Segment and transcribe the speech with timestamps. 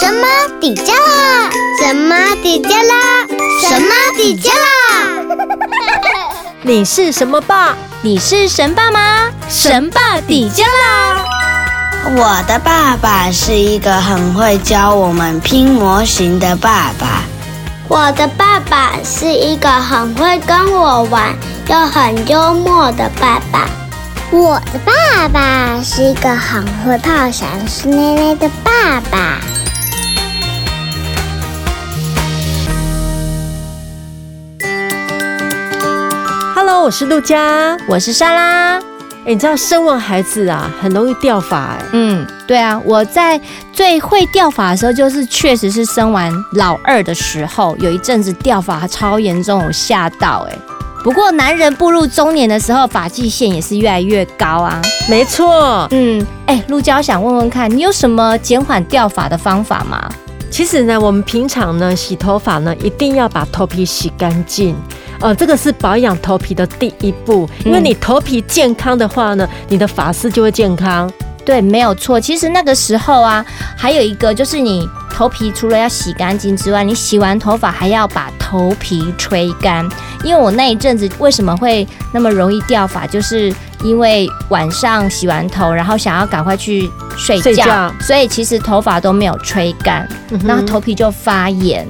[0.00, 0.26] 神妈
[0.58, 1.50] 底迦啦？
[1.78, 3.26] 神妈底迦啦？
[3.60, 4.88] 神妈底迦啦？
[6.62, 7.74] 你是什么爸？
[8.00, 9.28] 你是神爸吗？
[9.50, 11.22] 神爸底迦啦？
[12.16, 17.22] 我的爸爸是一个很会教我们拼模型的爸爸。
[17.86, 21.34] 我的爸爸是一个很会跟我玩
[21.68, 23.68] 又很幽默的爸爸。
[24.30, 29.38] 我的爸爸是一个很会泡香水奶奶的爸爸。
[36.82, 38.78] 我是陆佳，我是莎拉。
[38.78, 41.84] 哎，你知道生完孩子啊，很容易掉发哎。
[41.92, 43.38] 嗯，对啊，我在
[43.70, 50.58] 最会掉发的时候，就是确实是生完老二的时候，有一阵子掉发超严重，我吓到哎。
[51.04, 54.80] 不过，男人步入中年的时候，发际线也是越来越高啊。
[55.06, 60.08] 没错，嗯，哎，陆娇想问问看，你有什么减缓掉发的方法吗？
[60.50, 64.76] 其实呢，我们平常呢洗头发呢，一定要把头皮洗干净。
[65.20, 71.10] 呃，这个是保养头皮的第一步，因为你头皮健康的话呢，你的发丝就会健康。
[71.44, 72.20] 对，没有错。
[72.20, 73.44] 其实那个时候啊，
[73.76, 79.88] 还有一个就是你头皮除了要洗干净之外，你洗完头发还要把头皮吹干。
[80.22, 90.08] 因为我那一阵子为什么会那么容易掉发，就是因为晚上洗完头，然后想要赶快去睡觉，睡觉，所以其实头发都没有吹干，
[90.44, 91.86] 然后头皮就发炎。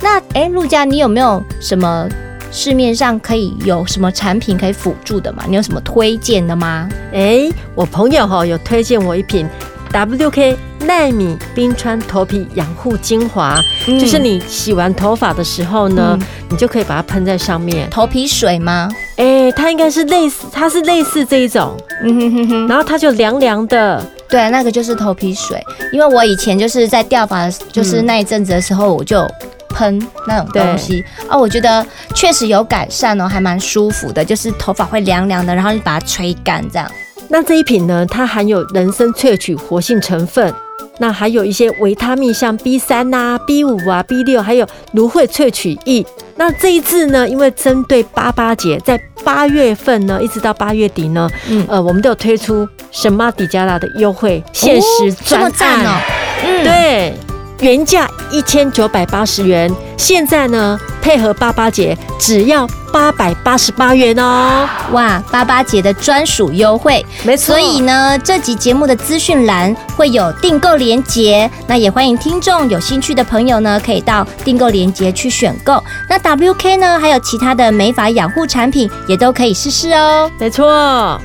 [0.00, 2.08] 那哎，陆佳，你有没有什么？
[2.52, 5.44] 市面上可以有什么产品可以辅助的吗？
[5.46, 6.88] 你有什么推荐的吗？
[7.12, 9.48] 哎、欸，我朋友哈有推荐我一瓶
[9.92, 17.88] WK 奈米冰川头皮养护精华，嗯、就是你洗完头发的时候呢，嗯、你就可以把它喷在上面。
[17.90, 18.88] 头皮水吗？
[19.16, 24.04] 哎、欸，它应该是类似，它是类似这一种，嗯哼哼哼，然后它就凉凉的。
[24.28, 25.60] 对，那个就是头皮水，
[25.92, 29.26] 因为我以前就是在掉发，就是那一阵子的时候，我就。
[29.72, 36.90] 喷那种东西哦，我觉得确实有改善哦，还蛮舒服的，就是头发会凉凉的，然后你把它吹干这样。
[37.28, 40.52] 那这一瓶呢，它含有人参萃取活性成分，
[41.00, 46.04] 那还有一些维他命，像 B 三啊、B 五啊、B 六，还有芦荟萃取液。
[46.36, 56.00] 那这一次呢，因为针对八八节，在八月份呢，一直到八月底呢，嗯，呃，我们都有推出神马底加拉的优惠限时专案哦，
[56.44, 57.14] 嗯，对。
[57.60, 64.68] 原价一千九百八十元，现在呢，配合八八节只要八百八十八元哦！
[64.92, 67.54] 哇，八八节的专属优惠，没错。
[67.54, 75.82] 所以呢，这集节目的资讯栏会有订购链接，那也欢迎听众有兴趣的朋友呢，可以到订购链接去选购。
[76.08, 80.30] 那 WK 呢，还有其他的美发养护产品也都可以试试哦。
[80.38, 81.20] 没错。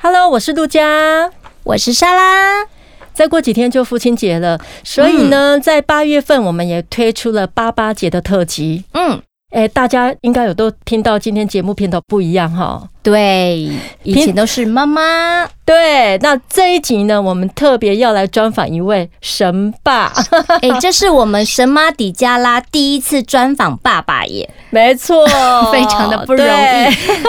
[0.00, 1.30] Hello，我是杜佳，
[1.64, 2.66] 我是莎拉。
[3.14, 8.84] 再过几天就父亲节了，所以呢，在八月份我们也推出了八八节的特辑。
[8.92, 9.22] 嗯，
[9.54, 12.82] 哎，大家应该有都听到今天节目片头不一样哈。
[13.04, 13.70] 对，
[14.02, 15.48] 以前都是妈妈。
[15.64, 20.12] 对，那这一集呢，我们特别要来专访一位神爸。
[20.60, 24.50] 哎，这是我们神妈底加拉第一次专访爸爸耶。
[24.70, 25.24] 没错，
[25.70, 26.48] 非常的不容易。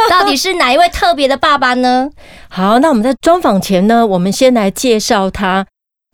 [0.09, 2.09] 到底是哪一位特别的爸爸呢？
[2.49, 5.67] 好，那我们在专访前呢，我们先来介绍他。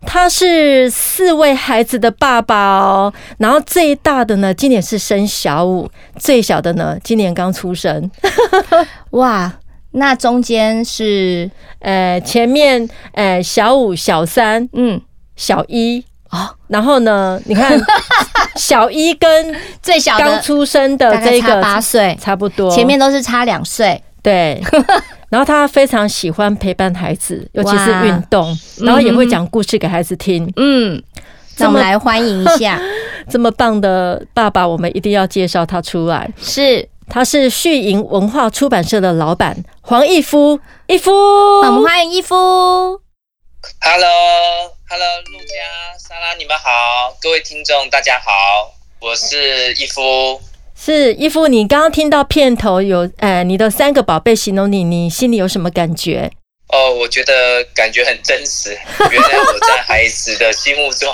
[0.05, 8.09] 他是四位孩子的爸爸哦，然后最大的呢，今年是生小五，最小的呢，今年刚出生。
[9.11, 9.51] 哇，
[9.91, 11.49] 那中间是？
[11.79, 15.01] 呃前面呃小五、小三，嗯，
[15.35, 16.05] 小一。
[16.29, 17.77] 啊，哦、然后呢，你看
[18.55, 22.17] 小一跟最小刚出生的这个八岁。
[22.21, 24.61] 差不多，前面都是差两岁，对。
[25.31, 30.51] 然后他非常喜欢陪伴孩子，尤其是运动，然后也会讲故事给孩子听。
[30.57, 31.01] 嗯，
[31.57, 32.77] 那我们来欢迎一下
[33.31, 36.29] 这么棒的爸爸，我们一定要介绍他出来。
[36.37, 40.59] 是，他是旭盈文化出版社的老板黄义夫。
[40.87, 42.35] 义夫，我们欢迎义夫。
[42.35, 42.91] Hello，Hello，
[45.31, 45.55] 陆家、
[45.97, 50.41] 莎拉，你们好，各位听众大家好，我是义夫。
[50.83, 56.31] 是义夫，你刚刚听到片头有，呃，你的三个宝贝形容你，你心里有什么感觉？
[56.69, 58.75] 哦，我觉得感觉很真实。
[59.11, 61.07] 原来我在孩子的心目中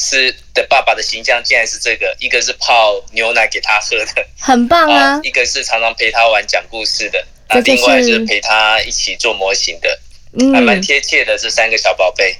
[0.00, 10.00] 是的爸爸的形象，竟然是这个，一个是泡牛奶给他喝的，很棒啊；啊一个是常常陪他玩讲故事的，那另外就是陪他一起做模型的，
[10.32, 11.38] 嗯、还蛮贴切的。
[11.38, 12.36] 这三个小宝贝。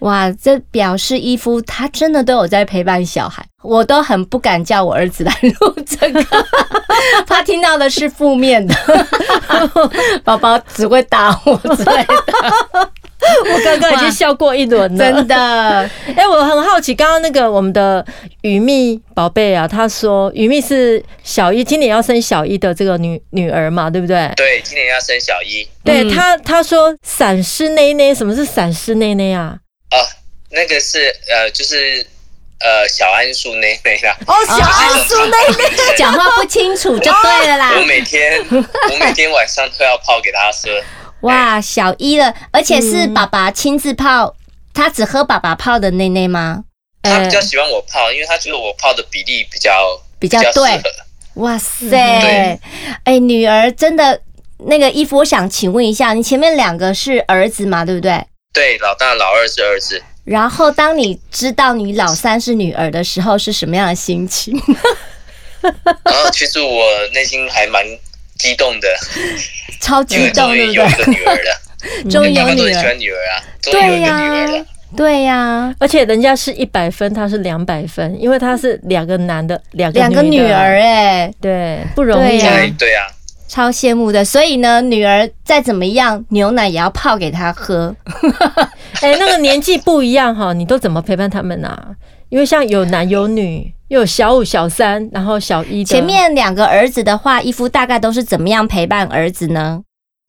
[0.00, 6.24] 哇，这表示伊夫他真的都有在陪伴小孩，我都很不敢叫我儿子来录这个，
[7.26, 8.74] 他听到的是负面的，
[10.24, 12.90] 宝宝只会打我之类的。
[13.20, 15.36] 我刚刚已经笑过一轮了，真的。
[16.16, 18.04] 哎，我很好奇，刚刚那个我们的
[18.42, 24.30] 雨蜜宝贝啊，她说雨蜜是小一，今年要生小一的这个女女儿嘛，对不对？
[24.36, 25.66] 对，今年要生小一。
[25.84, 29.58] 对她，她说闪失内内，什么是闪失内内啊？
[29.90, 29.96] 啊，
[30.50, 32.06] 那个是呃，就是。
[32.60, 34.16] 呃，小桉树妹妹啦。
[34.26, 37.70] 哦，小桉树妹妹，讲话不清楚就对了啦。
[37.78, 40.68] 我每天，我每天晚上都要泡给他喝。
[41.20, 44.34] 哇，小一了，而且是爸爸亲自泡，
[44.74, 46.64] 他只喝爸爸泡的内内吗？
[47.04, 50.82] 他比较喜欢我泡，因为他觉得我泡的比例比较比较对。
[51.34, 52.58] 哇塞，哎、
[53.04, 54.20] 欸，女儿真的
[54.66, 57.84] 那个衣服，我想请问一下，你前面两个是儿子嘛？
[57.84, 58.26] 对不对？
[58.58, 60.02] 对，老大、老二是儿子。
[60.24, 64.60] 然后，当你知道你老三是女儿的时候，是什么样的心情？
[65.62, 65.72] 然
[66.12, 66.84] 后，其实我
[67.14, 67.84] 内心还蛮
[68.36, 68.88] 激动的，
[69.80, 70.74] 超激动，对不对？
[70.74, 71.60] 有一个女儿了，
[72.10, 74.64] 终于有女儿，喜欢女儿啊，对呀，
[74.96, 83.06] 对呀，而且人家是一百分，他是两百分，因为他是两个男的，两个两个女儿，哎，对，不容易啊，对呀。
[83.48, 87.96] 超羡慕的，所以呢，女儿再怎么样，牛奶也要泡给她喝。
[89.00, 91.88] 哎、欸，那个年纪不一样哈，你都怎么陪伴他们啊？
[92.28, 95.82] 因为像有男有女，又有小五、小三，然后小一。
[95.82, 99.80] 前面两个儿子的话，一夫大概都是怎么样陪伴儿子呢？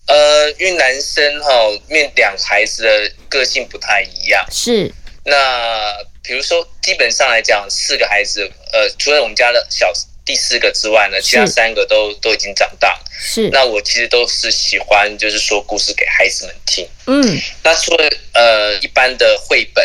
[0.07, 1.50] 呃，因为男生哈，
[1.89, 2.89] 面两孩子的
[3.27, 4.42] 个性不太一样。
[4.50, 4.89] 是。
[5.25, 5.36] 那
[6.24, 9.92] 比如说，基本上来讲，四个孩子，呃，除了我们家的小。
[10.29, 13.03] 第四个之外呢，其他三个都都已经长大了。
[13.19, 16.87] 是，那我其实都是喜欢，就是说故事给孩子们听。
[17.07, 19.83] 嗯，那除了呃一般的绘本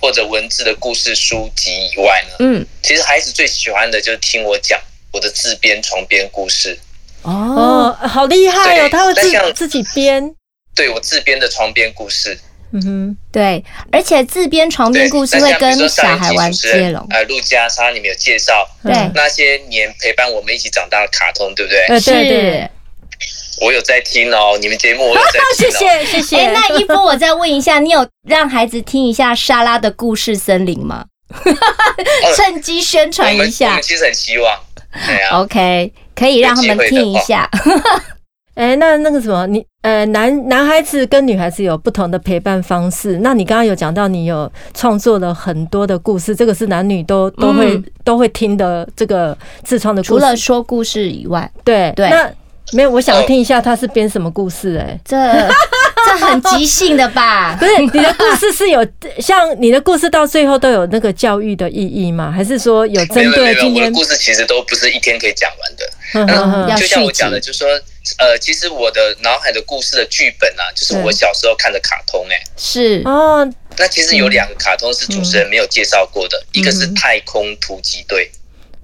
[0.00, 4.80] 或者文字的故事书籍以外呢，嗯，其实孩子最喜欢的就是听我讲
[5.12, 6.78] 我的自编床边故事。
[7.22, 10.32] 哦，好厉害哦，他会自自己编。
[10.76, 12.38] 对，我自编的床边故事。
[12.76, 17.06] 嗯哼，对，而且自编床边故事会跟小孩玩接龙。
[17.10, 21.80] 呃，陆家莎，你们有介绍对那些年陪伴我们一起长大的卡通，对不对？
[21.86, 22.70] 呃，对对。
[23.62, 25.70] 我有在听哦，你们节目我有在 听。
[25.70, 26.36] 谢谢谢谢。
[26.36, 31.06] 哎，那一波我再问一下，你有让孩子听一下莎拉的故事森林吗？
[32.36, 33.68] 趁机宣传一下。
[33.68, 34.60] 我们其实很希望。
[35.06, 35.40] 对啊。
[35.40, 37.48] OK，可以让他们听一下。
[38.56, 43.18] 哎，那那个什么，你呃，男男孩子跟女孩子有不同的陪伴方式。
[43.18, 50.08] 那你刚刚有讲到，你有创作了很多的故事，这个是男女都都会、嗯、都会听的这个自创的故事。
[50.08, 52.08] 除了说故事以外，对对。
[52.08, 52.28] 那
[52.72, 54.80] 没有，我想要听一下他是编什么故事、欸？
[54.80, 55.16] 哎，这
[56.18, 57.56] 这很即兴的吧？
[57.60, 58.86] 不是，你的故事是有
[59.18, 62.32] 像你的故事到最后都有那个教育的意义吗？
[62.34, 63.84] 还是说有针对今天？
[63.84, 65.90] 我的故事其实都不是一天可以讲完的。
[66.68, 67.68] 嗯，就像我讲的，就是说。
[68.18, 73.44] 呃，其实我的脑海的故事的剧本啊，就是我小时候看的卡通、欸，哎，是哦。
[73.76, 78.30] 那其实有两个卡通是主持人没有介绍过的，嗯、一个是太空突击队，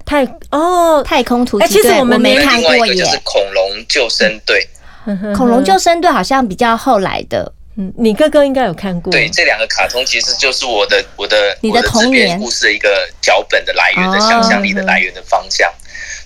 [0.05, 2.79] 太哦，太空突击队，其实我们没看过耶。
[2.79, 4.67] 另外一个就是恐龙救生队，
[5.37, 9.11] 恐龙救生队好像比较后来的，嗯，你哥哥应该有看过。
[9.13, 15.73] 对，这两个卡通其实就是我的我的你的童年故事的一个脚本的来源的想象力的来源的方向。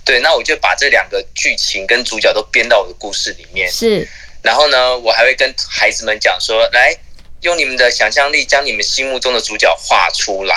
[0.05, 3.71] 对，那我就把这两个剧情跟主角都编到我的故事里面。
[3.71, 4.09] 是，
[4.43, 6.97] 然后呢，我还会跟孩子们讲说，来，
[7.41, 10.55] 用你们的想象力将你们心目中的主角画出来。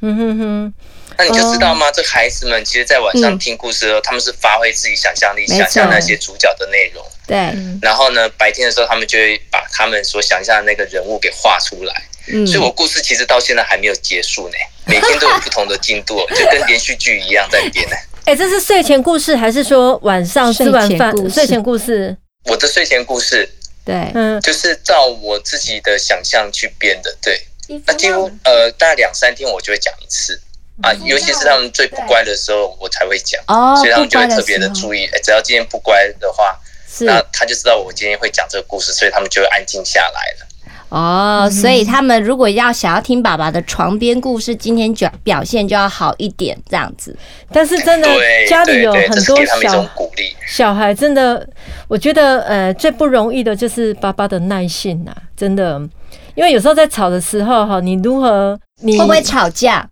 [0.00, 0.74] 嗯哼哼。
[1.16, 1.88] 那你就知道吗？
[1.88, 7.04] 哦、这孩子们其实，在晚上听故事的时候，嗯、他们是发挥自己想象力，想象那些主角的内容。
[7.28, 7.36] 对。
[7.80, 12.02] 然后呢，白天的时候，他们就会把他们所想象的那个人物给画出来。
[12.26, 12.44] 嗯。
[12.46, 14.56] 所以我故事其实到现在还没有结束呢，
[14.86, 17.96] 每天都有不同的进度，就跟连续剧一样在编呢。
[18.24, 22.16] 哎，这是睡前故事还是说晚上吃完饭睡前故事？
[22.44, 23.48] 我的睡前故事，
[23.84, 27.40] 对，嗯，就是照我自己的想象去编的，对。
[27.84, 30.40] 那几乎呃，大概两三天我就会讲一次
[30.82, 35.04] 啊，尤其是他们最不乖的时候，我才会讲哦，所以他们就会特别的注意。
[35.12, 36.58] 哎，只要今天不乖的话，
[37.04, 40.48] 那他就知道我今天会讲这个故事，所以他们就会安静下来了。
[40.90, 47.14] 哦，所以他们如果要想要听爸爸的床边故事，今天表表现就要好一点，这样子。
[47.52, 48.08] 但是真的
[48.48, 49.86] 家里有很多小
[50.46, 51.46] 小孩，真的，
[51.88, 55.78] 我觉得呃最不容易的就是爸爸的耐性呐，真的，
[56.34, 59.86] 因为有时候在吵的时候哈，你如何你会不会吵架？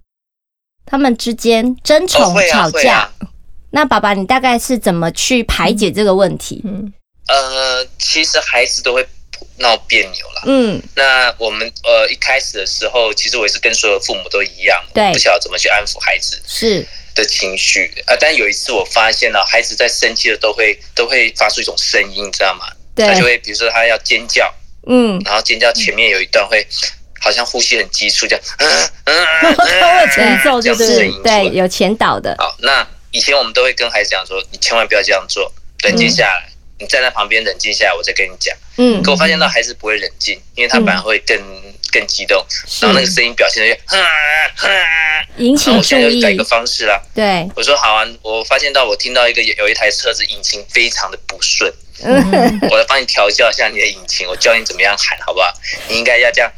[0.87, 3.11] 他们之间争宠吵架，
[3.71, 6.63] 那爸爸你大概是怎么去排解这个问题？
[6.65, 6.93] 嗯，
[7.29, 9.07] 呃，其实孩子都会。
[9.59, 18.17] 闹别扭了，嗯，那我们呃一开始的时候，其实我也是跟所有父母都一样，对，不晓得怎么去安抚孩子是的情绪啊。
[18.19, 22.67] 但有一次我发现了，孩子在生气的都会都会发出一种声音，你知道吗？
[22.95, 24.51] 对，他就会比如说他要尖叫，
[24.87, 26.67] 嗯，然后尖叫前面有一段会
[27.21, 32.35] 好像呼吸很急促，这样，嗯嗯嗯， 前奏就是对，有前导的。
[32.39, 35.51] 好，那以前我们都会跟孩子讲说，你千万不要这样做，
[35.85, 36.47] 冷静下来，
[36.79, 38.55] 你站在旁边冷静下来，我再跟你讲。
[38.77, 41.35] 嗯，可我发现到孩子不会冷静，因为他反而会更
[41.91, 42.45] 更激动，
[42.83, 43.81] 然后那个声音表现的越，
[45.39, 45.77] 引起注意。
[45.79, 51.73] 我现在就改一个方式啦，对，我说好啊，我发现到我听到一个有一台车子引擎非常的不顺。
[52.03, 55.51] 嗯，我来帮你调教一下你的引擎，我教你怎么样喊，好不好？
[55.89, 56.53] 你应该要这样，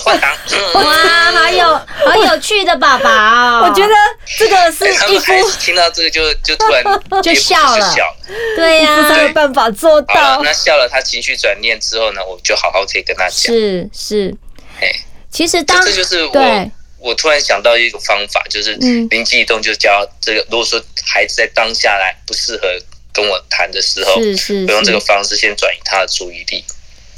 [0.00, 0.36] 换挡。
[0.74, 1.66] 哇，好有
[2.04, 3.68] 好有趣的爸爸哦！
[3.68, 3.94] 我觉得
[4.38, 6.82] 这个是一夫听到这个就就突然
[7.22, 7.94] 就笑了，
[8.56, 10.40] 对呀，没有办法做到。
[10.42, 13.54] 那笑了，他情绪转念之后呢，我就好好可以跟他讲。
[13.54, 14.34] 是是，
[14.80, 14.92] 哎，
[15.30, 18.74] 其实当这就是我我突然想到一个方法，就是
[19.10, 20.40] 灵机一动，就教这个。
[20.50, 22.68] 如果说孩子在当下来不适合。
[23.14, 26.64] 跟我谈的时候，是是，我用这个方式先转移他的注意力，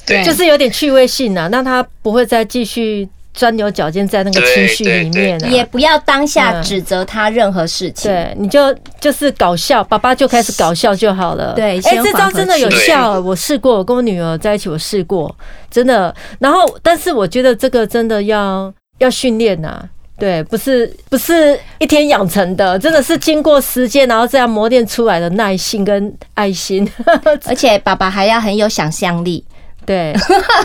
[0.07, 15.35] 对，就是有点趣味性啊，让他不会再继续钻牛角尖在那个情绪里面，也不要当下指责他任何事情，对，你就就是搞笑，爸爸就开始搞笑就好了，对，哎，这招真的有效，我试过，我跟我女儿在一起，我试过，
[15.71, 19.83] 真的，然后，但是我觉得这个真的要要训练呐。
[20.17, 26.89] 对，不是不是一天养成的，真的是经过时间，然后这样磨练出来的耐心跟爱心，
[27.47, 29.45] 而且爸爸还要很有想象力。
[29.87, 30.13] 对，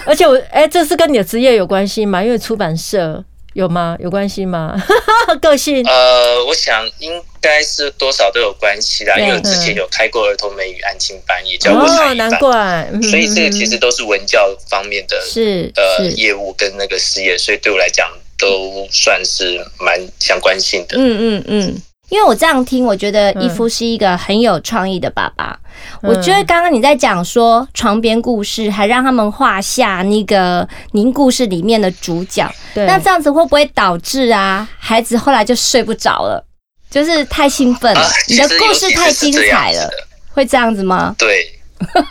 [0.05, 2.23] 而且我哎、欸，这是跟你的职业有关系吗？
[2.23, 3.23] 因为出版社
[3.53, 3.95] 有吗？
[3.99, 4.75] 有关系吗？
[5.41, 5.85] 个性？
[5.85, 12.89] 呃，我想应该是多少都有关系啦，因为之前有开过儿童美语安亲班，也教过才艺班，哦，难怪。
[13.09, 18.09] 所以这个其实都是文教方面的，是呃业务跟那个事业，所以对我来讲。
[18.41, 20.95] 都算是蛮相关性的。
[20.97, 25.57] 嗯嗯嗯，因为我这样听，我觉得一夫是一个很有创意的爸爸。
[26.01, 32.51] 嗯、我觉得刚刚你在讲说床边故事，还让他们画下那个您故事里面的主角。
[32.73, 36.43] 那这样子会不会导致啊，孩子后来就睡不着了？
[36.89, 39.87] 就是太兴奋了，啊、你的故事太精彩了，
[40.33, 41.13] 会这样子吗？
[41.19, 41.47] 对，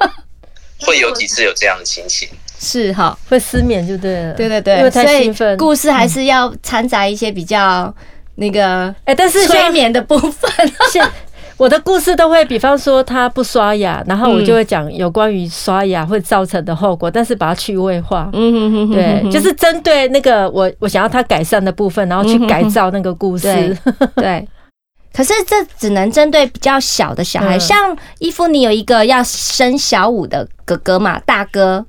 [0.86, 2.28] 会有几次有这样的情形。
[2.60, 4.34] 是哈，会失眠就对了。
[4.34, 5.56] 对对对，因为太兴奋。
[5.56, 7.92] 故事还是要掺杂一些比较
[8.38, 10.50] 那个哎，但是催眠的部分。
[11.58, 18.30] 我的故事都会，比方说他不刷牙，然后我就会讲有关于刷牙会造成的后果，但是把它趣味化。
[18.32, 23.76] 嗯哼哼，对，就是针对那个我我想要他改善的部分，然后去改造那个故事。
[24.14, 24.46] 对。
[25.12, 31.84] 可是这只能针对比较小的小孩，像伊芙，你有一个要生小五的哥哥嘛，大哥。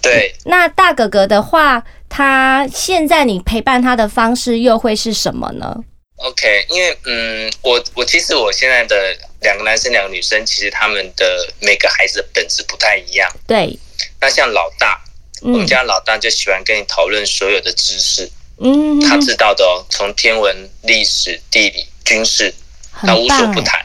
[0.00, 5.76] 对，那大哥哥的话，他现在你陪伴他的方式又会是什么呢
[6.20, 13.30] ？OK，因为嗯，我我其实我现在的两个男生两个女生，其实他们的每个孩子的本质不太一样。
[13.46, 13.78] 对，
[14.20, 15.02] 那像老大，
[15.42, 22.54] 嗯、我们家老大就喜欢跟你讨论所有的知识，嗯，他知道的哦，从天文、历史、地理、军事，
[22.92, 23.84] 他无所不谈。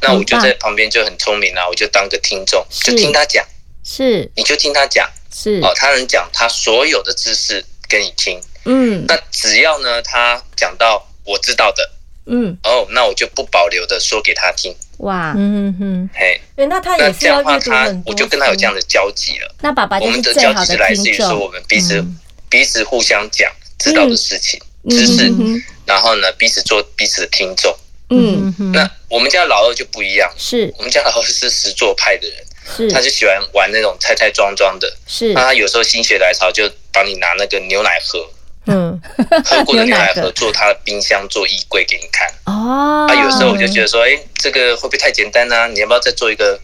[0.00, 3.44] 那我就在旁边就很聪明啊，我就当个听众，就听他讲，
[3.84, 5.10] 是，你就听他讲。
[5.36, 11.90] 是哦，他能讲他所有的知识给你听，嗯，那只要呢，他讲到我知道的，
[12.26, 19.54] 嗯，哦，那我就不保留的说给他听，哇，嗯哼，嘿，那他也是要这样的话，他我就跟他有这样的交集了。
[19.60, 27.76] 那爸爸我们的交集是来自于说我们彼此、嗯、彼此互相讲知道的事情、嗯、知识，嗯、然后呢，彼此做彼此的听众，
[28.10, 30.72] 嗯，那我们家老二就不一样，是。
[30.78, 32.38] 我们家老二是实作派的人。
[32.76, 32.90] 是。
[32.90, 35.34] 他就喜欢玩那种拆拆装装的，是。
[35.34, 38.26] 那他有时候心血来潮，就帮你拿那个牛奶盒，
[38.66, 39.00] 嗯，
[39.44, 42.28] 喝过的牛奶盒做他的冰箱，做衣柜给你看。
[42.44, 43.06] 哦。
[43.08, 45.68] 啊，有时候我就觉得说，哎，这个会不会太简单呢？
[45.68, 46.58] 你要不要再做一个？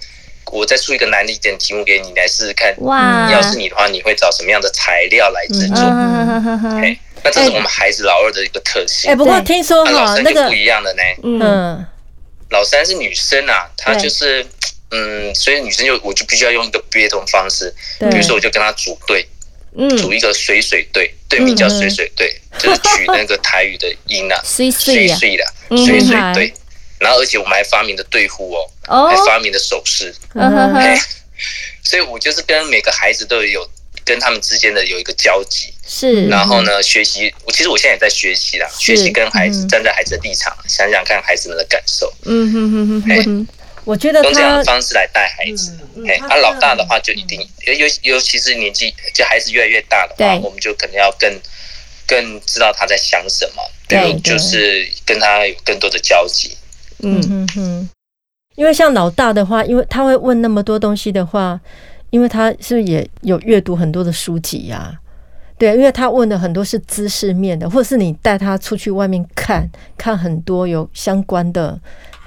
[0.52, 2.75] 我再出一个难的一点题目给你，你来试试看。
[2.80, 3.30] 哇。
[3.30, 5.85] 要是你的话，你会找什么样的材料来制作？
[6.80, 9.11] 哎，那这是我们孩子老二的一个特性。
[9.11, 11.02] 哎，不过听说哈，那个不一样的呢。
[11.23, 11.87] 嗯。
[12.50, 14.45] 老三是女生啊，她就是。
[14.92, 19.25] 嗯，所以女生就我就必须要用一个别种方式，比如说我就跟她组队，
[19.99, 25.15] 组一个水水队，队名叫水水队，就是取那个台语的音啊， 水水的
[25.77, 26.53] 水水队。
[26.99, 28.53] 然后而且我们还发明的队呼
[28.87, 30.15] 哦，还发明的手势，
[31.83, 33.67] 所以我就是跟每个孩子都有
[34.05, 36.27] 跟他们之间的有一个交集，是。
[36.27, 43.49] 然后呢，学习我其实我现在也在学习啦，学习跟孩子站在孩子的立场，想想看孩子们的感受，嗯哼哼哼。
[43.85, 51.33] 我觉得用这样的方式来带孩子，哎，他老大的话就一定，尤尤尤其是年纪就孩子越来越大的话，我们就可能要更
[52.07, 56.57] 更知道他在想什么，对，就是跟他有更多的交集。
[57.03, 57.21] 嗯。
[57.31, 57.89] 嗯嗯，
[58.57, 61.59] 因为像老大的话，因为他会问那么多东西的话，
[62.11, 64.95] 因为他是不是也有阅读很多的书籍呀、啊？
[65.57, 71.79] 对，因为他问的很多是知识面的，或者是你带他出去外面看看很多有相关的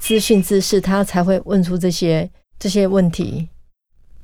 [0.03, 2.29] 资讯知识，他才会问出这些
[2.59, 3.47] 这些问题。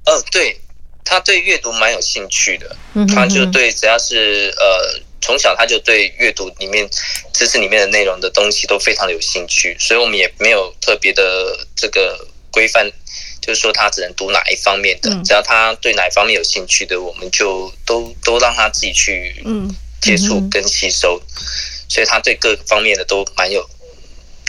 [0.05, 0.59] 哦，对，
[1.05, 6.85] 他对阅读蛮有兴趣的，嗯他就对只要是呃从小他就对阅读里面
[7.33, 12.91] 知识里面的内容的东西都非常的有兴趣，所以我们也没有特别的这个规范。
[13.41, 19.33] 就是说，他只能读哪一方面的，只要他对哪一方面有兴趣的，我们就都都让他自己去
[20.01, 21.19] 接触跟吸收。
[21.87, 23.67] 所以他对各方面的都蛮有，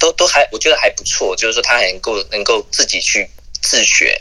[0.01, 1.37] 都都还我觉得还不错。
[1.37, 3.29] 就是说，他还能够能够自己去
[3.63, 4.21] 自学，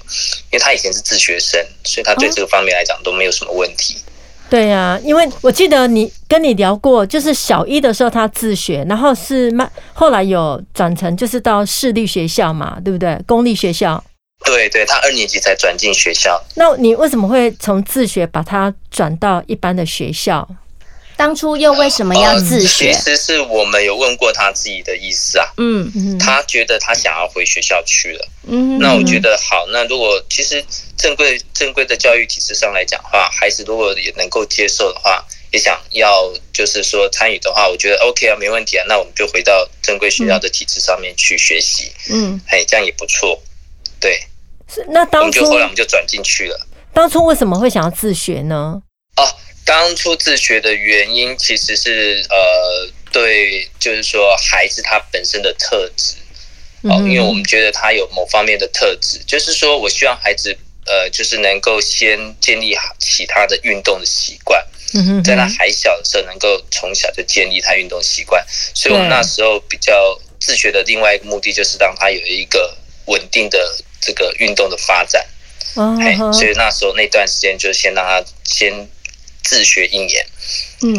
[0.52, 3.98] 因为他以前是自学生，所以他对这个方面来讲都没有什么问题。
[4.50, 13.16] 对呀，因为我记得你跟你聊过，就是小一的时候他自学，然后是慢后来有转成就是到私立学校嘛，对不对？
[13.28, 14.04] 公立学校。
[14.46, 16.42] 对对，他二年级才转进学校。
[16.56, 20.48] 那你为什么会从自学把他转到一般的学校？
[21.20, 22.94] 当初又为什么要自学？
[22.94, 25.46] 其实是我们有问过他自己的意思啊。
[25.58, 28.26] 嗯，他觉得他想要回学校去了。
[28.48, 29.68] 嗯，那我觉得好。
[29.68, 30.64] 那如果其实
[30.98, 35.22] 正规正规的教育体制上来讲的话，孩子如果也能够接受的话，
[35.52, 38.86] 也想要就是说参与的话，我觉得 OK 啊，没问题啊。
[38.88, 41.92] 那我们就回到正规学校的体制上面去学习。
[42.10, 43.38] 嗯，哎，这样也不错。
[44.00, 44.18] 对。
[44.74, 46.68] 是那当初，后来我们就转进去了。
[46.94, 48.82] 当初为什么会想要自学呢？
[49.18, 49.24] 哦，
[49.66, 56.16] 当初自学的原因其实是呃，对，就是说孩子他本身的特质
[56.84, 64.66] 哦，因为我们觉得他有某方面的特质，就是说我希望孩子呃，就是能够先建立起他的运动的习惯，
[65.24, 68.44] 在他还小的时候，能够从小就建立他运动习惯。
[68.74, 73.84] 所以我们那时候比较自学的另外一个目的，就是让他有一个稳定的。
[74.02, 75.28] 这个运动的发展，
[75.76, 78.72] 嘿，所以那时候那段时间就先让他先
[79.50, 80.24] 自学一年，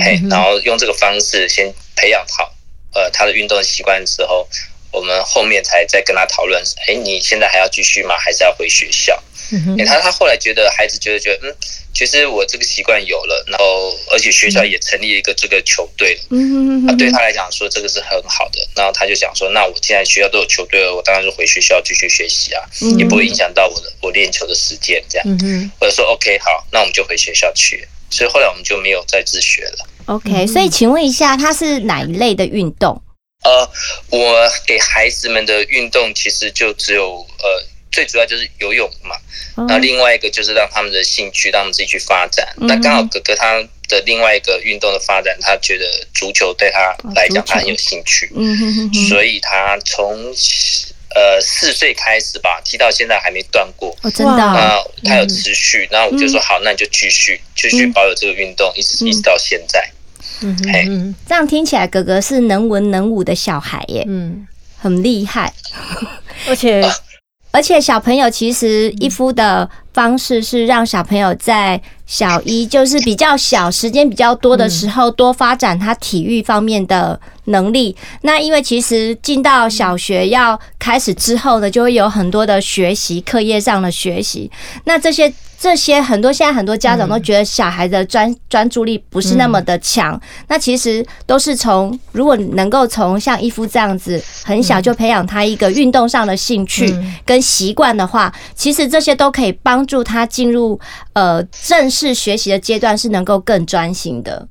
[0.00, 2.52] 嘿，然后用这个方式先培养好
[2.92, 4.48] 呃他的运动习惯之后，
[4.90, 8.16] 我们后面才再跟他讨论，哎，你现在还要继续吗？
[8.18, 9.22] 还是要回学校？
[9.78, 11.56] 哎，他他后来觉得孩子觉得觉得嗯。
[11.92, 22.62] 其实我这个习惯有了，然后而且学校也成立了一个这个球队了，嗯嗯，对他来讲说这个是很好的，然后他就想说，那我既然学校都有球队了，我当然是回学校继续学习啊，
[22.96, 29.86] 也不会影响到我的我练球的时间，这样，嗯，我就说 OK 好，那我们就回学校去，所以后来我们就没有再自学了。
[30.06, 33.00] OK，所以请问一下，它是哪一类的运动？
[33.44, 33.70] 呃，
[34.10, 37.64] 我给孩子们的运动其实就只有呃。
[37.92, 39.16] 最主要就是游泳嘛，
[39.66, 42.46] 那另外一个就是让他们的兴趣，让他们自己去发展。
[42.56, 48.30] 那刚好哥哥他的另外一个运动的发展，他觉得足球对他来讲他很有兴趣，
[49.08, 50.32] 所以他从
[51.14, 53.96] 呃四岁开始吧，踢到现在还没断过。
[54.14, 59.88] 真的，那他有持续，然后我就说好，那你就继续继续保有这个运动，一直一直到现在。
[60.42, 60.56] 嗯
[60.88, 64.46] 嗯，这样听起来哥哥是能文能武的小孩耶，嗯，
[64.78, 65.52] 很厉害，
[66.48, 66.82] 而且。
[67.52, 77.94] 而且小朋友其实一夫的方式是让小朋友在小一，就是比较小、时间比较多的时候，多发展他体育方面的能力。
[78.22, 84.50] 那因为其实进到小学要开始之后呢，就会有很多的学习，课业上的学习。
[84.84, 85.32] 那这些。
[85.60, 90.18] 这些很多现在很多家长都觉得小孩的专专注力不是那么的强，
[90.48, 96.90] 那其实都是从如果能够从像一夫这样子很小就培养他一个运动上的兴趣
[97.26, 100.80] 跟习惯的话，其实这些都可以帮助他进入
[101.12, 104.48] 呃正式学习的阶段是能够更专心的。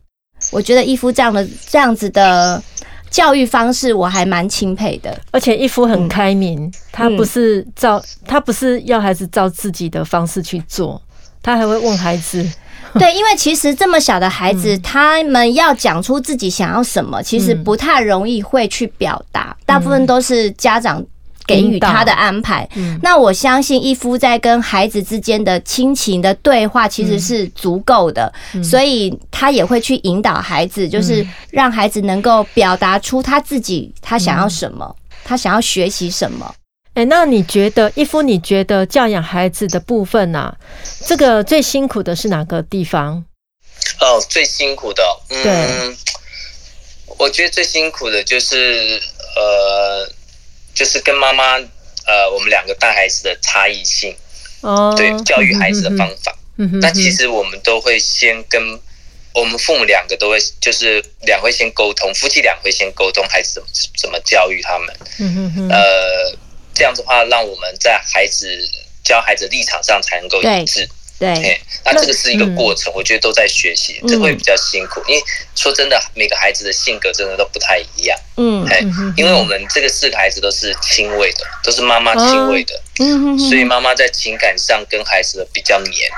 [0.52, 2.62] 我觉得一夫这样的这样子的
[3.10, 11.02] 教育方式我还蛮钦佩的，而且一夫很开明，他不是照他不是要孩子照自己的方式去做，
[11.42, 12.48] 他还会问孩子。
[12.96, 21.06] 对，因为其实这么小的孩子，他们要讲出自己想要什么，其实不太容易会去表达，大部分都是家长。
[21.50, 22.70] 给予他的安排，
[23.02, 28.32] 那我相信一夫在跟孩子之间的亲情的对话其实是足够的，
[28.64, 36.54] 所以他也会去引导孩子，就是让孩子能够表达出他自己他想要什么，他想要学习什么。
[36.94, 40.56] 哎，那你觉得一夫，你觉得教养孩子的部分呢？
[41.08, 43.24] 这个最辛苦的是哪个地方？
[44.00, 45.96] 哦，最辛苦的，嗯，
[47.18, 49.02] 我觉得最辛苦的就是
[49.36, 50.08] 呃。
[50.80, 51.58] 就是跟妈妈，
[52.06, 54.16] 呃，我们两个带孩子的差异性，
[54.62, 58.80] 哦，对，教育孩子的方法，嗯哼，但其实我们都会先跟
[59.34, 66.34] 我们父母两个都会，就是两会先沟通，夫妻俩会先沟通孩子怎么怎么教育他们，嗯哼，呃，
[66.74, 68.48] 这样子的话，让我们在孩子
[69.04, 70.88] 教孩子立场上才能够一致，
[71.20, 75.04] 对，那这个是一个过程，我觉得都在学习，这会比较辛苦。
[75.06, 75.22] 因为
[75.54, 78.18] 说真的，每个孩子的性格真的都不太一样。
[78.38, 78.80] 嗯，哎，
[79.18, 86.10] 因为我们这个四个孩子都是亲喂的，都是妈妈亲喂的，嗯，所以妈妈在情感上跟孩子的比较黏。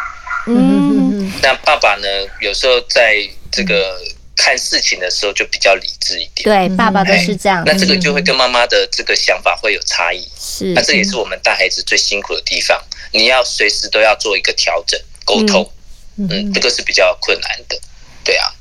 [0.46, 2.08] 嗯，那爸爸呢，
[2.40, 4.00] 有时候在这个
[4.36, 6.44] 看事情的时候就比较理智一点。
[6.44, 7.64] 对，爸爸都是这样。
[7.66, 10.28] 那这个就会跟妈妈的这个想法会有差异。
[10.40, 12.80] 是，那这也是我们带孩子最辛苦的地方。
[13.12, 15.71] 你要随时都要做一个调整沟通，
[16.17, 17.80] 嗯，嗯，这个是比较困难的，
[18.24, 18.54] 对啊。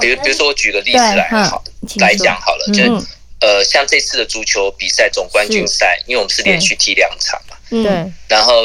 [0.00, 1.62] 比如，比如说我举个例子来好
[1.96, 2.82] 来讲好了，就
[3.40, 7.84] 呃，像这次的足球比赛总冠军赛，因为我们是连续踢两场嘛，对，
[8.26, 8.62] 然后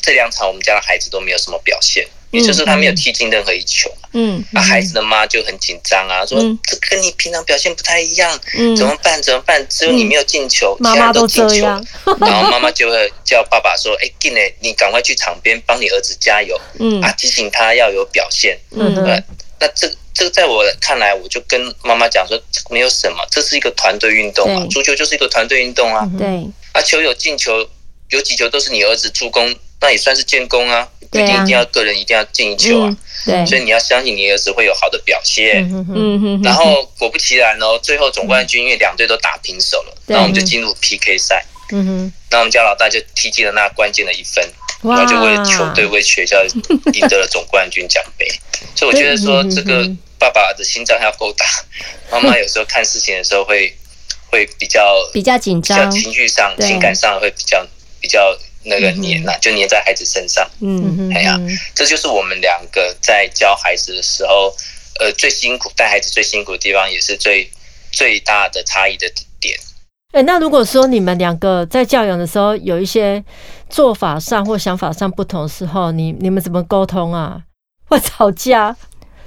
[0.00, 2.06] 这两场我们家的孩子都没有什么表现。
[2.30, 9.20] 也就是他没有踢进任何一球，嗯，那孩子的妈就很紧张啊，说这跟你平常表现不太一样，嗯，怎么办？
[9.22, 9.66] 怎么办？
[9.68, 11.64] 只有你没有进球，其他人都进球。
[12.20, 19.22] 然后妈妈就会叫爸爸说：“哎，进来，你赶快去场边帮你儿子加油，嗯啊，提醒他要有表现。”嗯，对。
[19.60, 26.08] 那这这个在我看来，我就跟妈妈讲说，没有什么，这是一个团队运动嘛，足球就是一个团队运动啊。
[26.18, 26.26] 对。
[26.72, 27.66] 啊，球有进球，
[28.10, 30.88] 有几球都是你儿子助攻，那也算是建功啊。
[31.10, 35.66] 不一定一定要个人一定要进一球啊，对，所以你要相信你儿子会有好的表现。
[35.72, 41.42] 嗯哼，然后果不其然哦，最后总冠军因为两队都打平手了，然后我们就进入 PK 赛。
[41.72, 44.46] 嗯哼，那我们家老大就踢进了那关键的一分，
[44.82, 46.44] 然后就为了球队为学校
[46.92, 48.28] 赢得了总冠军奖杯。
[48.74, 51.46] 所以我觉得说这个爸爸的心脏要够大，
[52.10, 53.74] 妈妈有时候看事情的时候会
[54.26, 57.66] 会比较比较紧张，情绪上情感上会比较
[57.98, 58.38] 比较。
[58.64, 60.48] 那个黏呐，就黏在孩子身上。
[60.60, 61.38] 嗯，哎呀，
[61.74, 64.54] 这就是我们两个在教孩子的时候，
[65.00, 67.50] 呃，最辛苦带孩子最辛苦的地方，也是最
[67.92, 69.06] 最大的差异的
[69.40, 69.58] 点。
[70.12, 73.22] 哎，那如果说你们两个在教养的时候有一些
[73.68, 77.42] 做法上或想法上不同的时候，你你们怎么沟通啊？
[77.88, 78.76] 会吵架？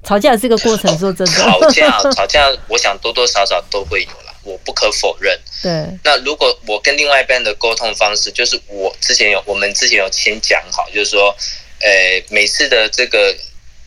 [0.04, 1.34] 吵架是个过程，说真的。
[1.34, 4.21] 吵架，吵架，我想多多少少都会有啦。
[4.44, 5.40] 我不可否认。
[5.62, 5.72] 对。
[6.04, 11.36] 那如果我跟另外一边的沟通方式，就是我之前有，我们之前有先讲好，就是说，
[11.80, 13.36] 呃，每次的这个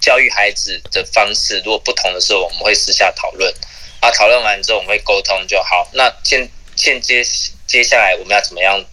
[0.01, 3.53] 教育孩子的方式，如果不同的时候，我们会私下讨论。
[4.01, 5.89] 啊，讨论完之后，我们会沟通就好。
[5.95, 7.25] 那现现接
[7.67, 8.85] 接下来我们要怎么样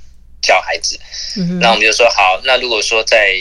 [0.41, 0.99] 教孩子？
[1.37, 1.59] 嗯哼。
[1.59, 2.39] 那我们就说好。
[2.43, 3.35] 那如果说在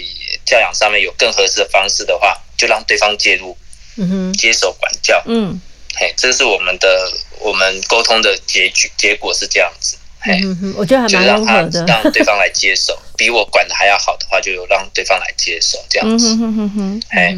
[0.45, 3.57] 教养上面有更合适的方式的话，就让对方介入，
[3.97, 5.23] 嗯哼，接手管教。
[5.27, 5.61] 嗯。
[5.95, 7.13] 嘿，这是我们的。
[7.41, 17.35] 我们沟通的结局结果是这样子，嗯哼，我觉得还蛮温和的，让对方来接手，比我管的还要好的话，就有让对方来接手这样子，嗯哼哼，哎，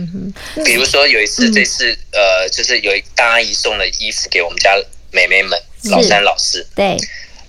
[0.64, 4.76] 比如说有一次，这次呃，就是有一大阿姨送了衣服给我们家
[5.10, 5.58] 妹妹们，
[5.90, 6.96] 老三、老四，对，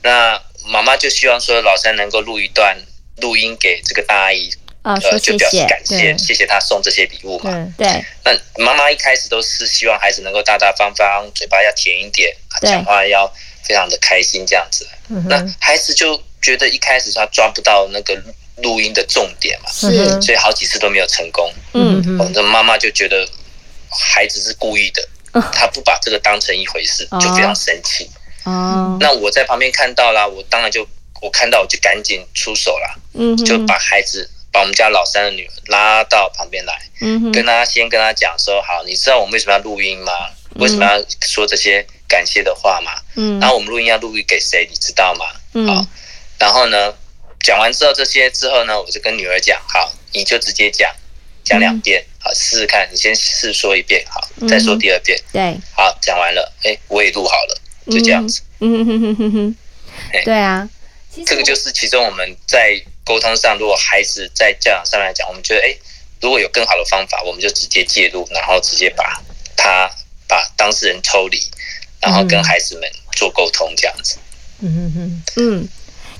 [0.03, 2.77] 那妈妈就希望说老三能够录一段
[3.17, 4.49] 录音给这个大阿姨。
[4.84, 7.52] 呃，就表示感谢，谢谢他送这些礼物嘛。
[7.78, 7.88] 对。
[8.26, 13.26] 那妈妈一开始都是希望孩子能够大大方方，嘴巴要甜一点，讲话要
[13.63, 14.86] 非常的开心这样子。
[15.30, 18.22] 那孩子就觉得一开始他抓不到那个
[18.58, 21.50] 录音的重点嘛，是，所以好几次都没有成功。
[21.74, 23.26] 嗯我们的妈妈就觉得
[23.89, 25.08] 孩子是故意的，
[25.54, 28.10] 他不把这个当成一回事，就非常生气。
[28.43, 28.98] 哦。
[29.00, 30.86] 那我在旁边看到了，我当然就
[31.22, 34.30] 我看到我就赶紧出手了，嗯，就把孩子。
[34.53, 40.13] 把我们家老三的女儿拉到旁边来，嗯、跟他先跟他讲说：“好，你知道我们为什么要录音吗？
[40.51, 42.91] 嗯、为什么要说这些感谢的话吗？
[43.15, 44.67] 嗯，然后我们录音要录音给谁？
[44.69, 45.25] 你知道吗？
[45.53, 45.85] 嗯，好，
[46.37, 46.93] 然后呢，
[47.39, 50.95] 讲完之后这些之后呢，我就跟女儿讲：好，你就直接讲，
[51.43, 57.61] 讲两遍，好，试试看，你先试说一遍，好，再说第二遍，对、嗯，好，讲完了，哎，我也录好了，
[57.91, 59.55] 就这样子，嗯哼哼哼哼，
[60.23, 60.69] 对啊，
[61.25, 62.79] 这个就是其中我们在。
[63.05, 65.75] 沟通上，如果孩子在教养上来讲，我们觉得，哎，
[66.21, 69.21] 如果有更好的方法，我们就直接介入，然后直接把
[69.57, 69.89] 他
[70.27, 71.37] 把当事人抽离，
[71.99, 74.17] 然后跟孩子们做沟通，这样子。
[74.59, 75.69] 嗯嗯嗯嗯。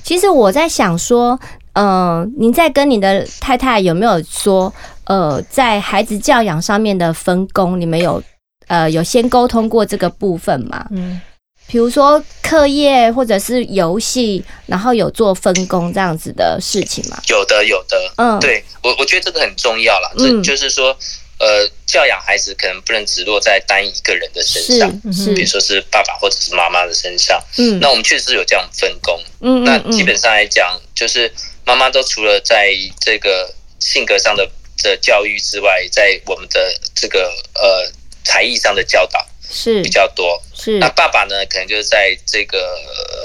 [0.02, 1.38] 其实我在想说，
[1.72, 4.72] 嗯、呃，您在跟你的太太有没有说，
[5.04, 8.22] 呃，在孩子教养上面的分工，你们有
[8.66, 10.86] 呃有先沟通过这个部分吗？
[10.90, 11.20] 嗯。
[11.66, 17.20] 比如说课业或者是游戏，然后有做分工这样子的事情吗？
[17.28, 18.12] 有的，有的。
[18.16, 20.12] 嗯，对我，我觉得这个很重要啦。
[20.16, 20.96] 嗯，这就是说，
[21.38, 27.42] 呃，教养孩子可能不能只落在单一个人的身上，是，是比如说是爸爸或者是妈妈的身上。
[27.56, 29.18] 嗯，那我们确实有这样分工。
[29.40, 31.32] 嗯，那基本上来讲，就是
[31.64, 34.48] 妈妈都除了在这个性格上的
[34.82, 37.90] 的教育之外，在我们的这个呃
[38.22, 39.26] 才艺上的教导。
[39.54, 39.80] 是。
[39.82, 40.78] 比较多，是。
[40.78, 42.76] 那爸爸呢，可能就是在这个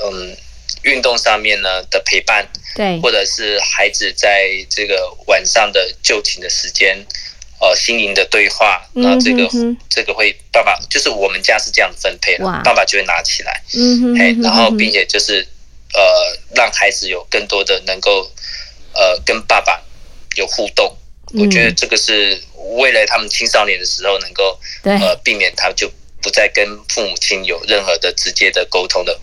[0.05, 0.37] 嗯
[0.83, 6.95] 运动上面呢的陪伴，对，或者是孩子在这个晚上的就寝的时间，
[7.59, 15.45] 呃，心灵的对话，那这个、嗯、这个会爸爸就是我们家是这样分配的，爸爸就会拿起来，嗯哼，嘿，然后并且就是
[15.93, 16.01] 呃，
[16.55, 18.31] 让孩子有更多的能够
[18.93, 19.81] 呃跟爸爸
[20.35, 20.95] 有互动，
[21.33, 22.39] 嗯、我觉得这个是
[22.77, 29.19] 未来他们青少年的时候能够呃避免他就不再跟父母亲有任何的直接的沟通的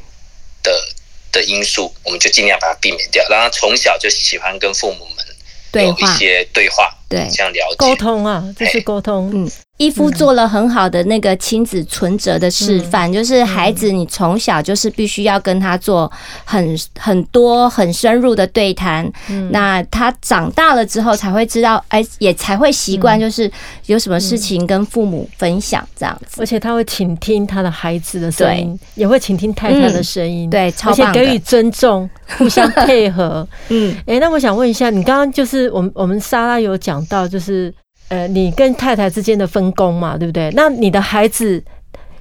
[0.62, 0.88] 的
[1.32, 6.92] 的因素，我们就尽量把它避免掉，让他从小就喜欢跟父母们有一些对话。
[7.08, 9.30] 对，这样了解沟通啊，这是沟通。
[9.32, 16.10] 嗯，伊夫做了很好的那个亲子存折的示范，嗯、就是孩子，你从小就是必须要跟他做
[16.44, 19.10] 很很多很深入的对谈。
[19.28, 23.50] 嗯，那他长大了之后才会知道，哎，也才会习惯，就是
[23.86, 26.40] 有什么事情跟父母分享这样子。
[26.40, 32.08] 而且他会倾听他的孩子的声音，也会倾听太太的声音，嗯、对，超棒，而且给予尊重，
[32.38, 33.46] 互相配合。
[33.68, 36.74] 嗯，哎，那我想问一下，你刚刚就是我们我们莎拉有。
[36.86, 37.74] 讲到就是，
[38.08, 40.50] 呃，你跟太太之间的分工嘛，对不对？
[40.54, 41.62] 那你的孩子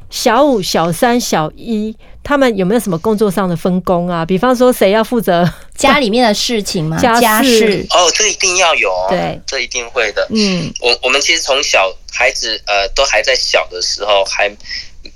[0.09, 4.25] 小五、小三、小一，他们有没有什么工作上的分工啊？
[4.25, 6.97] 比方说，谁要负责 家里面的事情吗？
[6.97, 7.85] 家事？
[7.91, 10.27] 哦，这一定要有，对，这一定会的。
[10.31, 14.47] 嗯，我我们其实从小孩子呃都还在小的时候，还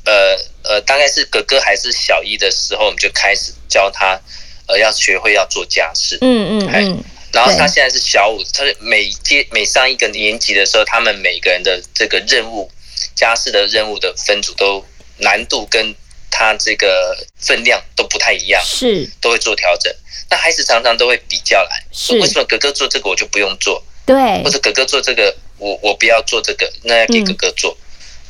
[0.05, 4.19] 呃呃，大概是哥哥还是小一的时候，我们就开始教他
[4.67, 6.17] 呃要学会要做家事。
[6.21, 7.03] 嗯嗯嗯。
[7.31, 12.69] 然后他现在是小五，他每阶每上一个年级的时候，他们每个人的这个任务、
[13.15, 14.83] 家事的任务的分组都
[15.17, 15.93] 难度跟
[16.31, 19.93] 他这个分量都不太一样，是都会做调整。
[20.29, 23.83] 那孩子常常都会比较来，说为什么哥哥做这个我就不用做？
[24.05, 27.77] 对，或者哥哥做这个我我不要做这个，那要给哥哥做，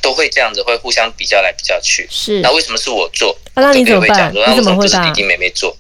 [0.02, 2.08] 都会这样子会互相比较来比较去。
[2.10, 3.38] 是，那为什么是我做？
[3.56, 4.32] 那你怎么办？
[4.34, 5.76] 那为什么不是弟弟妹妹做？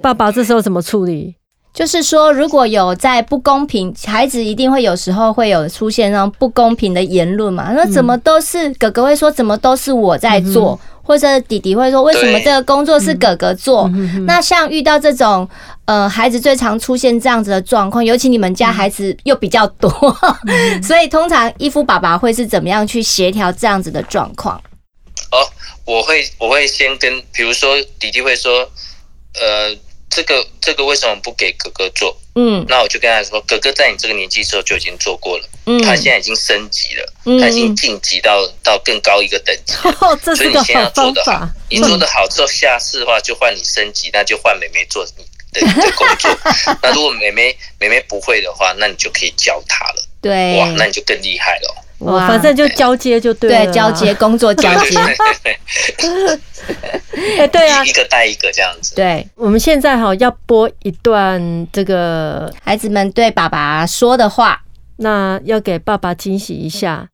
[0.00, 1.34] 爸爸这时候怎么处理？
[1.74, 7.72] 就是说，如果有在不公平，孩子一定会有时候会有出现那种不公平的言论嘛。
[7.74, 13.90] 那怎么都是哥哥会说，怎么都是我在做，或者弟弟会说，为什么这个工作是哥哥做？
[14.24, 15.48] 那像遇到这种
[15.86, 19.90] 呃，孩子最常出现这样子的状况，尤其你们家孩子又比较多，
[20.80, 24.56] 所以通常伊夫爸爸会是怎么样去协调这样子的状况？
[25.32, 25.42] 哦，
[25.84, 28.60] 我会我会先跟，比如说弟弟会说，
[29.34, 29.76] 呃。
[30.14, 32.16] 这个这个为什么不给哥哥做？
[32.36, 40.72] 嗯，那我就跟他说，哥哥在你这个年纪的时候就已经做过了，嗯，他现在已经升级了，嗯，他已经晋级到到更高一个等级， 哦，这是个好方法。
[40.72, 46.38] 所以你现在要做的好，你做得好之后，下次的话就换你升级，那就换妹妹做你的你的工作。
[46.82, 50.04] 那如果妹妹妹妹不会的话，那你就可以教她了。
[50.20, 51.83] 对，哇，那你就更厉害了。
[52.04, 54.98] 哇，反正就交接就对了，对，交接工作交接。
[57.38, 58.94] 哎，对啊，一个带一个这样子。
[58.94, 64.62] 对，我们现在哈要播一段这个孩子们对爸爸说的话，
[64.96, 67.08] 那要给爸爸惊喜一下。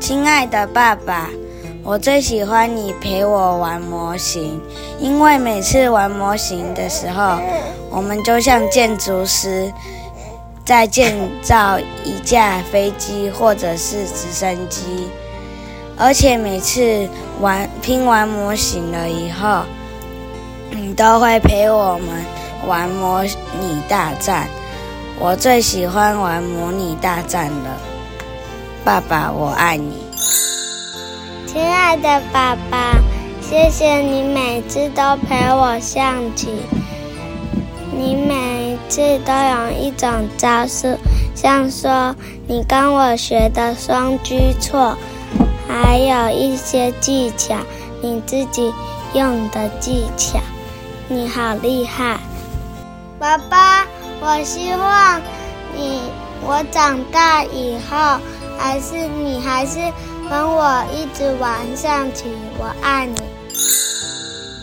[0.00, 1.28] 亲爱的爸爸，
[1.84, 4.60] 我最喜欢你陪我玩模型，
[4.98, 7.38] 因为每次玩模型的时候，
[7.90, 9.72] 我们就像建筑师。
[10.64, 15.08] 在建造一架飞机或者是直升机，
[15.98, 17.08] 而且每次
[17.40, 19.64] 玩拼完模型了以后，
[20.70, 22.24] 你都会陪我们
[22.66, 24.48] 玩模拟大战。
[25.18, 27.76] 我最喜欢玩模拟大战了，
[28.84, 30.06] 爸爸，我爱你。
[31.46, 32.94] 亲爱的爸爸，
[33.40, 36.48] 谢谢你每次都陪我象棋。
[38.04, 40.98] 你每次都有一种招数，
[41.36, 42.16] 像说
[42.48, 44.96] 你跟我学的双居错，
[45.68, 47.54] 还有一些技巧，
[48.02, 48.74] 你自己
[49.14, 50.40] 用的技巧，
[51.06, 52.18] 你好厉害，
[53.20, 53.86] 爸爸！
[54.20, 55.20] 我希望
[55.76, 56.00] 你
[56.44, 58.18] 我长大以后，
[58.58, 59.78] 还是你还是
[60.28, 62.24] 跟我一直玩象棋，
[62.58, 63.14] 我爱你，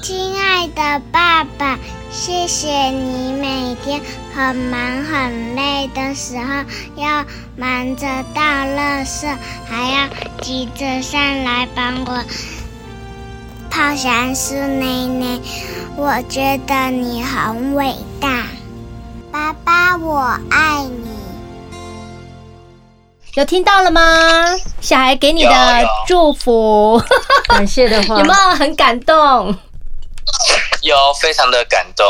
[0.04, 1.80] 亲爱的爸爸。
[2.12, 4.02] 谢谢你每天
[4.36, 6.44] 很忙很累的时候，
[6.96, 7.24] 要
[7.56, 9.28] 忙着倒垃圾，
[9.68, 10.10] 还要
[10.42, 12.24] 急着上来帮我
[13.70, 15.40] 泡香酥奶奶。
[15.96, 18.48] 我觉得你很伟大，
[19.32, 21.10] 爸爸，我爱你。
[23.36, 24.02] 有听到了吗？
[24.82, 27.02] 小孩给你的祝福，
[27.48, 29.56] 感谢的话，有没有很感动？
[30.82, 32.06] 有，非常的感动。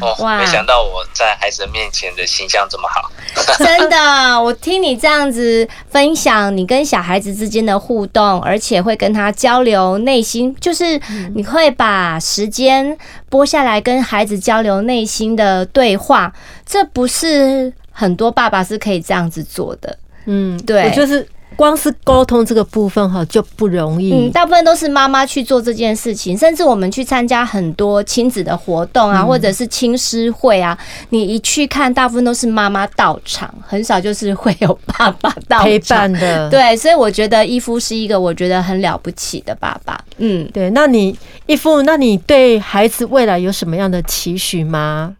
[0.00, 3.08] 哦，哇没想到我在孩子面前的形象这么好。
[3.58, 11.00] 真的，我听你这样子分享，你跟小孩子之间的互动，而且会跟他交流内心，就是
[11.36, 16.32] 你会把时间拨下来跟孩子交流内心的对话，
[16.64, 19.96] 这不是很多爸爸是可以这样子做的。
[20.24, 21.28] 嗯，对，就是。
[21.56, 36.50] 光是沟通这个部分哈就不容易，嗯，大部分都是妈妈去做这件事情，甚至我们去参加很多亲子的活动啊，或者是亲师会啊，你一去看，大部分都是妈妈到场，很少就是会有爸爸到场陪伴的。
[36.50, 39.98] 对，所以我觉得一夫是一个我觉得很了不起的爸爸。
[40.18, 45.16] 嗯，对，那你一夫，那你对孩子未来有什么样的期许吗？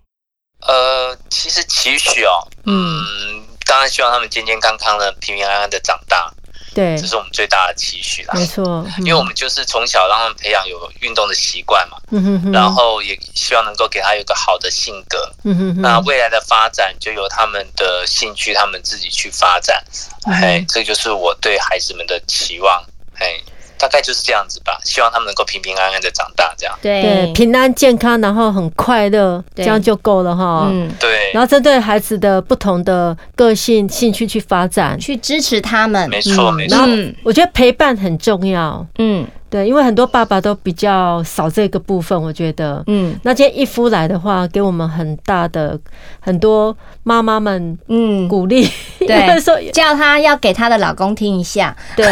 [0.66, 3.46] 呃，其实期许哦，嗯。
[3.66, 6.32] 当然希望他们健健康康的、平平安安的长大，
[6.74, 8.34] 对，这是我们最大的期许啦。
[8.34, 19.82] 没错，嗯、因为我们就是从小让他们培养有运动的习惯嘛，嗯哼哼，然后也希望能够给他有个好的性格，嗯哼哼，那未来的发展就由他们的兴趣，他们自己去发展，
[20.24, 22.84] 哎、嗯，这就是我对孩子们的期望，
[23.18, 23.38] 哎。
[23.78, 30.68] 大概就是这样子吧，希望他们能够平平安安的长大，这样对，平安健康，然后很快乐，这样就够了哈。
[30.70, 31.30] 嗯，对。
[31.32, 36.08] 然后针对孩子的不同的个性、兴趣去发展，去支持他们。
[36.10, 36.76] 没错，没错。
[36.76, 38.86] 然后我觉得陪伴很重要。
[38.98, 39.26] 嗯。
[39.48, 45.78] 对，因为很多爸爸都比较少这个部分，我觉得，嗯，那今天一夫来的话，给我们很大的
[46.20, 52.04] 很多妈妈们，嗯，鼓励，对，说叫他要给他的老公听一下，对，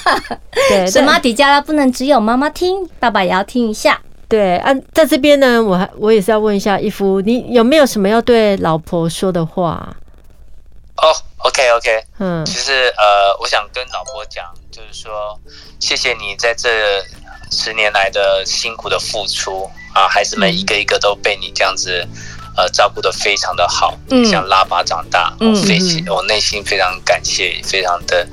[0.68, 9.96] 对，什么底加拉不能只有妈妈听，爸爸也要听一下，对，啊，在这边呢，我还我也是要问一下一夫，你有没有什么要对老婆说的话？
[10.96, 11.12] 哦
[11.44, 14.44] ，OK OK，嗯，其实呃，我想跟老婆讲，
[14.76, 15.40] 就是说。
[15.78, 16.68] 谢谢你在这
[17.50, 20.08] 十年来的辛苦的付出啊！
[20.08, 22.06] 孩子们一个一个都被你这样子
[22.56, 25.78] 呃照顾得非常的好，嗯，像拉拔长大，我非
[26.10, 28.26] 我内心非常感谢，非常的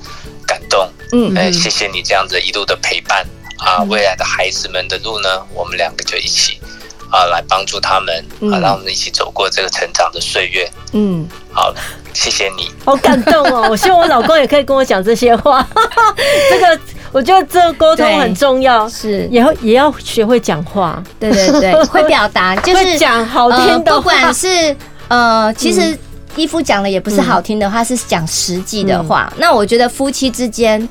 [0.48, 3.26] 感动，嗯，呃，谢谢你这样子一路的陪伴
[3.60, 3.84] 啊！
[3.84, 6.60] 未来的孩子们的路呢，我们两个就一起
[7.13, 8.13] 啊来帮助他们
[8.52, 11.71] 啊，让我们一起走过这个成长的岁月，嗯，好，
[12.13, 13.67] 谢谢你，好感动哦！
[13.69, 15.65] 我希望我老公也可以跟我讲这些话，
[16.49, 16.80] 这个。
[17.13, 24.76] 我觉得这个沟通很重要，是也会也要学会讲话，对对对，会表达，就是讲好听的话，不管是
[25.10, 25.95] 呃，其实
[26.36, 29.32] 伊夫讲的也不是好听的话，是讲实际的话。
[29.38, 30.89] 那我觉得夫妻之间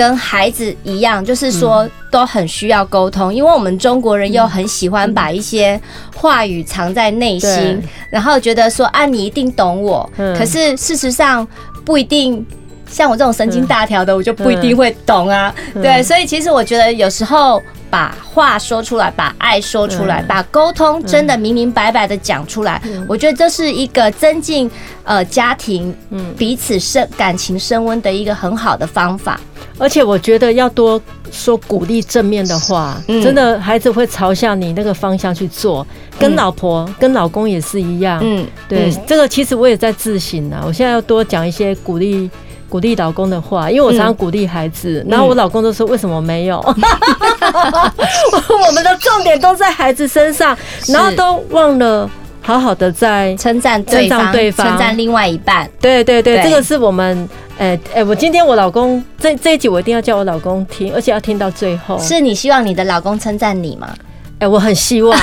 [0.00, 5.78] 跟孩子一样，就是说都很需要沟通，因为我们中国人又很喜欢把一些
[6.16, 11.46] 话语藏在内心，然后觉得说啊，你一定懂我，可是事实上
[11.84, 12.46] 不一定。
[12.90, 15.54] 像我这种神经大条的，我就不一定会懂啊。
[15.74, 24.70] 对，所以其实我觉得有时候把话说出来，把爱说出来，把沟通真的明明白白的讲出来，我觉得这是一个增进
[25.04, 25.94] 呃家庭
[26.36, 29.40] 彼此深感情升温的一个很好的方法。
[29.78, 31.00] 而且我觉得要多
[31.30, 35.86] 说鼓励正面的话，真的孩子会朝向你那个方向去做。
[36.18, 38.20] 跟老婆、跟老公也是一样。
[38.22, 40.62] 嗯，对，这个其实我也在自省啊。
[40.66, 42.28] 我现在要多讲一些鼓励。
[42.70, 46.58] 鼓励老公的话，因为我常常鼓励孩子，然后我老公都说：“为什么没有？”
[48.66, 50.56] 我们的重点都在孩子身上，
[50.88, 52.08] 然后都忘了
[52.40, 55.68] 好好的在称赞对方、称赞另外一半。
[55.80, 57.28] 对对对，这个是我们。
[57.58, 61.98] 哎哎，我今天我老公这这一集我一定要叫我老公听，而且要听到最后。
[61.98, 63.90] 是你希望你的老公称赞你吗？
[64.40, 65.16] 哎，我很希望。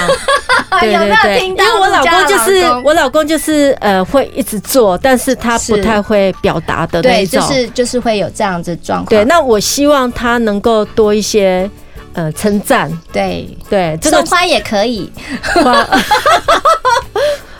[0.79, 9.09] 对对对，因为我老公就是我老公就是呃会一直做，但是他不太会表达的那种，对，就是就是会有这样子状况。
[9.09, 11.67] 对，那我希望他能够多一些
[12.13, 15.11] 呃称赞，对对，送花也可以。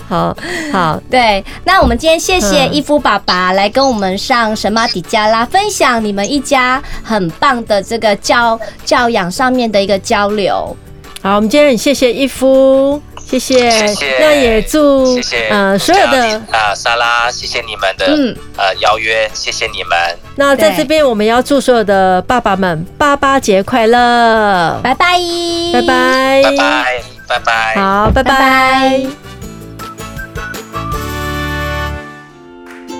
[0.07, 0.35] 好
[0.71, 10.75] 好，对，那我们今天谢谢一夫爸爸来跟我们上神马底加拉分享你们一家很棒的这个教教养上面的一个交流。
[11.21, 15.47] 好，我们今天很谢谢一夫，谢谢，谢谢，那也祝谢谢。
[15.49, 18.35] 呃所有的啊莎拉，谢谢你们的嗯。
[18.55, 19.97] 呃邀约，谢谢你们。
[20.35, 25.19] 那在这边我们要祝所有的爸爸们爸爸节快乐，拜拜，
[25.73, 29.26] 拜拜，拜拜，拜拜，好，拜拜。